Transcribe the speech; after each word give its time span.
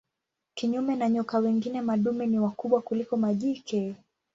Kinyume 0.55 0.95
na 0.95 1.09
nyoka 1.09 1.37
wengine 1.39 1.81
madume 1.81 2.25
ni 2.27 2.39
wakubwa 2.39 2.81
kuliko 2.81 3.17
majike. 3.17 3.95